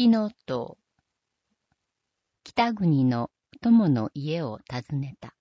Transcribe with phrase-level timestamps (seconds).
[0.00, 0.78] きの塔。
[2.42, 5.34] 北国の友の家を訪ねた。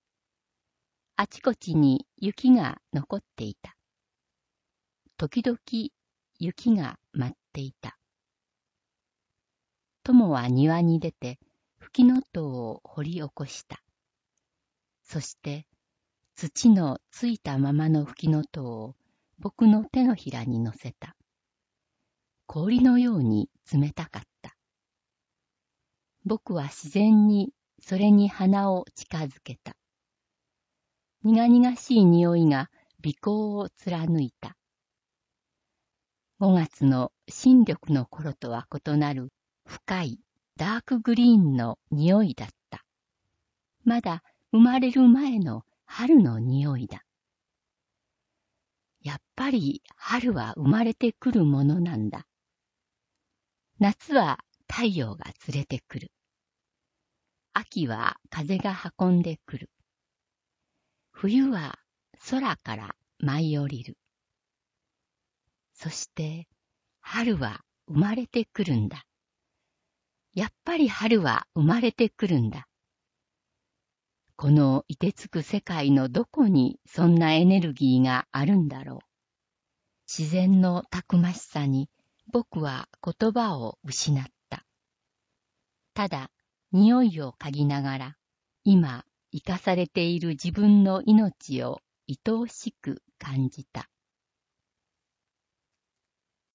[1.15, 3.77] あちこちに雪が残っていた。
[5.15, 5.57] 時々
[6.39, 7.97] 雪が舞っていた。
[10.03, 11.39] 友は庭に出て、
[11.77, 13.81] 吹きの塔を掘り起こした。
[15.03, 15.67] そして、
[16.35, 18.95] 土のついたままの吹きの塔を
[19.37, 21.15] 僕の手のひらに乗せた。
[22.45, 24.28] 氷のように冷たかった。
[26.29, 27.49] 僕は自然に
[27.81, 29.75] それに鼻を近づけた。
[31.23, 32.69] 苦々しい匂いが
[33.03, 34.55] 鼻孔を貫いた。
[36.39, 39.29] 5月の新緑の頃とは異なる
[39.65, 40.19] 深い
[40.55, 42.85] ダークグリーンの匂いだった。
[43.83, 47.03] まだ生まれる前の春の匂いだ。
[49.01, 52.27] やっぱり春は生まれてくるものなんだ。
[53.79, 54.37] 夏は
[54.71, 56.11] 太陽が連れてくる。
[57.53, 59.69] 秋は風が運んでくる。
[61.11, 61.79] 冬は
[62.29, 63.97] 空から舞い降りる。
[65.73, 66.47] そして
[67.01, 69.05] 春は生まれてくるんだ。
[70.33, 72.67] やっぱり春は生まれてくるんだ。
[74.35, 78.99] この凍てつく世界のどこにそんなエネルギーがあるんだろう。
[80.07, 81.89] 自然のたくましさに
[82.31, 84.65] 僕は言葉を失った。
[85.93, 86.31] ただ、
[86.71, 88.15] 匂いを嗅ぎながら、
[88.63, 93.88] 今、生かされている自分の命を愛おしく感じた。